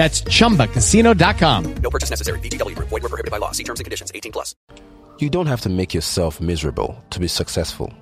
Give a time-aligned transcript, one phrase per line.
[0.00, 1.74] That's chumbacasino.com.
[1.82, 2.40] No purchase necessary.
[2.40, 2.88] VGW Group.
[2.88, 3.50] Void were prohibited by law.
[3.50, 4.10] See terms and conditions.
[4.14, 4.54] 18 plus.
[5.18, 7.92] You don't have to make yourself miserable to be successful.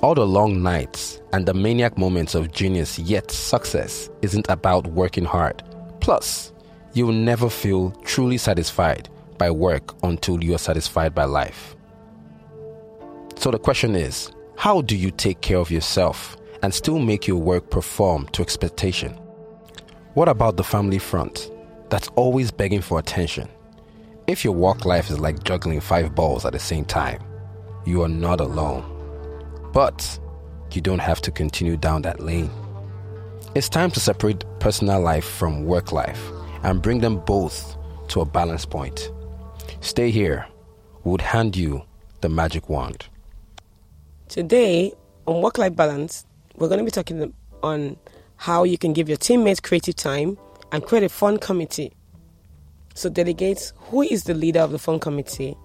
[0.00, 5.24] All the long nights and the maniac moments of genius yet success isn't about working
[5.24, 5.64] hard.
[5.98, 6.52] Plus,
[6.92, 11.74] you'll never feel truly satisfied by work until you are satisfied by life.
[13.34, 17.40] So the question is, how do you take care of yourself and still make your
[17.40, 19.18] work perform to expectation?
[20.14, 21.50] What about the family front
[21.90, 23.48] that's always begging for attention?
[24.26, 27.22] If your work life is like juggling five balls at the same time,
[27.84, 28.84] you are not alone.
[29.72, 30.18] But
[30.72, 32.50] you don't have to continue down that lane.
[33.54, 36.20] It's time to separate personal life from work life
[36.62, 37.76] and bring them both
[38.08, 39.12] to a balance point.
[39.80, 40.46] Stay here.
[41.04, 41.82] We would hand you
[42.22, 43.06] the magic wand.
[44.28, 44.92] Today,
[45.26, 46.24] on work life balance,
[46.56, 47.96] we're going to be talking on
[48.38, 50.38] how you can give your teammates creative time
[50.72, 51.92] and create a fun committee.
[52.94, 55.56] So, delegate who is the leader of the fun committee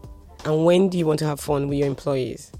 [0.45, 2.51] and when do you want to have fun with your employees?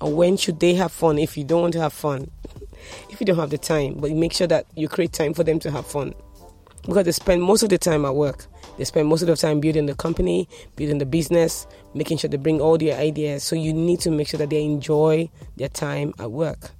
[0.00, 2.30] Or when should they have fun if you don't want to have fun?
[3.10, 5.58] if you don't have the time, but make sure that you create time for them
[5.60, 6.14] to have fun.
[6.82, 8.46] Because they spend most of the time at work.
[8.76, 12.36] They spend most of the time building the company, building the business, making sure they
[12.36, 13.44] bring all their ideas.
[13.44, 16.72] So you need to make sure that they enjoy their time at work.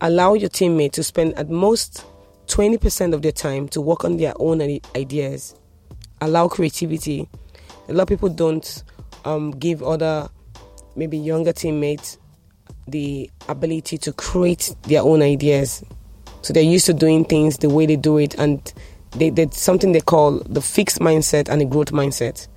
[0.00, 2.04] Allow your teammate to spend at most
[2.48, 4.60] 20% of their time to work on their own
[4.94, 5.54] ideas.
[6.20, 7.28] Allow creativity.
[7.88, 8.82] A lot of people don't
[9.24, 10.28] um, give other,
[10.96, 12.18] maybe younger teammates,
[12.86, 15.82] the ability to create their own ideas.
[16.42, 18.72] So they're used to doing things the way they do it, and
[19.12, 22.48] they, they something they call the fixed mindset and the growth mindset.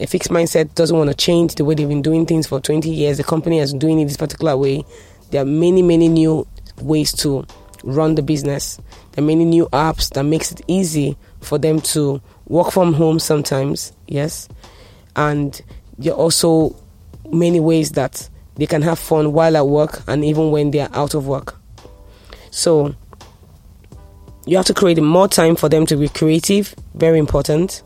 [0.00, 2.90] A fixed mindset doesn't want to change the way they've been doing things for 20
[2.90, 3.16] years.
[3.18, 4.84] The company has been doing it this particular way.
[5.30, 6.46] There are many, many new
[6.82, 7.44] ways to
[7.82, 8.78] run the business.
[9.12, 13.18] There are many new apps that makes it easy for them to work from home
[13.18, 14.48] sometimes, yes.
[15.16, 15.60] And
[15.98, 16.76] there are also
[17.30, 20.90] many ways that they can have fun while at work and even when they are
[20.92, 21.56] out of work.
[22.50, 22.94] So
[24.46, 27.82] you have to create more time for them to be creative, very important.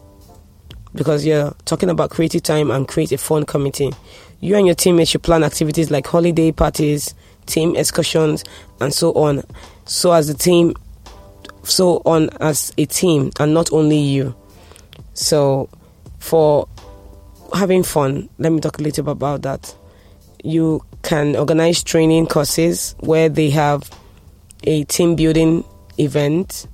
[0.95, 3.93] Because you're talking about creative time and create a fun committee.
[4.41, 7.15] You and your teammates should plan activities like holiday parties,
[7.47, 8.45] team excursions,
[8.81, 9.43] and so on.
[9.87, 10.75] So as a team,
[11.63, 14.35] so on as a team, and not only you.
[15.15, 15.69] So
[16.19, 16.69] for
[17.53, 19.75] having fun, let me talk a little bit about that.
[20.43, 23.91] You can organize training courses where they have
[24.65, 25.65] a team building
[25.99, 26.67] event.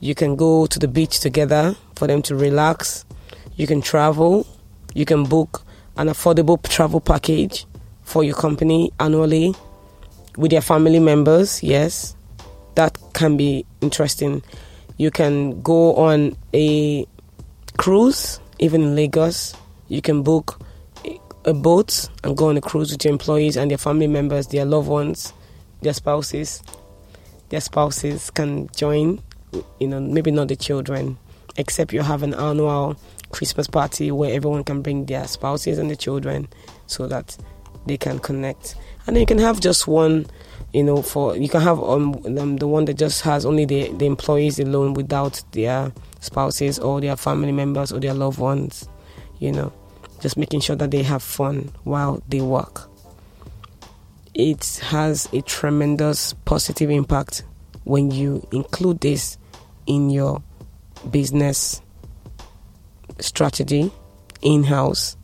[0.00, 3.04] You can go to the beach together for them to relax.
[3.56, 4.46] You can travel.
[4.94, 5.62] You can book
[5.96, 7.66] an affordable travel package
[8.02, 9.54] for your company annually
[10.36, 12.16] with your family members, yes,
[12.74, 14.42] that can be interesting.
[14.96, 17.06] You can go on a
[17.76, 19.54] cruise, even in Lagos.
[19.88, 20.60] You can book
[21.44, 24.64] a boat and go on a cruise with your employees and their family members, their
[24.64, 25.32] loved ones,
[25.82, 26.62] their spouses.
[27.48, 29.20] Their spouses can join,
[29.80, 31.18] you know, maybe not the children,
[31.56, 32.96] except you have an annual
[33.30, 36.48] Christmas party where everyone can bring their spouses and the children
[36.86, 37.36] so that
[37.86, 38.74] they can connect.
[39.06, 40.26] And then you can have just one,
[40.72, 43.92] you know, for you can have um, um the one that just has only the
[43.92, 48.88] the employees alone without their spouses or their family members or their loved ones,
[49.38, 49.72] you know,
[50.20, 52.88] just making sure that they have fun while they work.
[54.34, 57.42] It has a tremendous positive impact
[57.84, 59.38] when you include this
[59.86, 60.42] in your
[61.10, 61.80] business
[63.22, 63.90] strategy
[64.42, 65.16] in house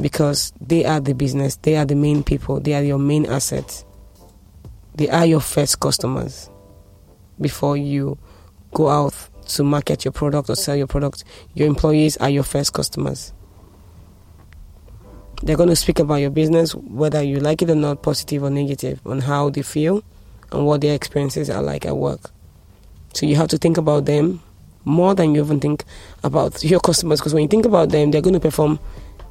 [0.00, 3.84] because they are the business, they are the main people, they are your main assets.
[4.96, 6.48] They are your first customers
[7.40, 8.16] before you
[8.72, 9.14] go out
[9.48, 11.24] to market your product or sell your product.
[11.54, 13.32] Your employees are your first customers.
[15.44, 18.50] they're going to speak about your business, whether you like it or not, positive or
[18.50, 20.02] negative, on how they feel
[20.50, 22.30] and what their experiences are like at work.
[23.12, 24.42] So you have to think about them
[24.84, 25.84] more than you even think
[26.22, 28.78] about your customers because when you think about them, they're going to perform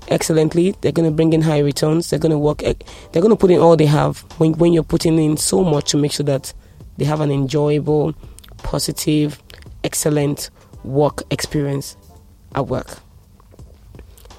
[0.08, 0.76] excellently.
[0.82, 2.10] They're going to bring in high returns.
[2.10, 2.60] They're going to work.
[2.60, 5.92] They're going to put in all they have when when you're putting in so much
[5.92, 6.54] to make sure that
[6.98, 8.14] they have an enjoyable,
[8.58, 9.42] positive,
[9.84, 10.50] excellent
[10.84, 11.98] work experience
[12.56, 13.00] at work.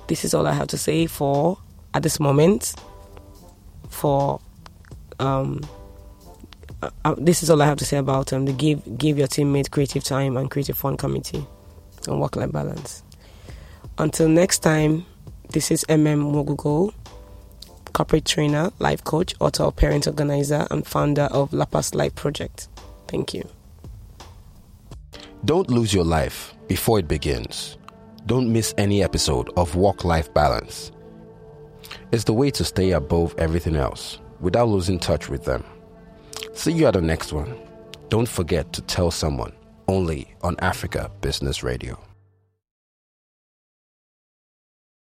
[0.06, 1.58] This is all I have to say for
[1.94, 2.74] at this moment.
[3.88, 4.40] For
[5.20, 5.60] um,
[6.84, 9.26] uh, uh, this is all I have to say about um, the give give your
[9.26, 11.46] teammates creative time and creative fun committee
[12.06, 13.02] and work life balance.
[13.96, 15.06] Until next time,
[15.50, 16.92] this is MM Mogugo,
[17.94, 22.68] corporate trainer, life coach, author, parent organizer, and founder of Lapas Life Project.
[23.08, 23.48] Thank you.
[25.44, 27.78] Don't lose your life before it begins.
[28.26, 30.92] Don't miss any episode of Work Life Balance.
[32.12, 35.64] It's the way to stay above everything else without losing touch with them.
[36.54, 37.52] See you at the next one.
[38.08, 39.52] Don't forget to tell someone
[39.88, 41.98] only on Africa Business Radio.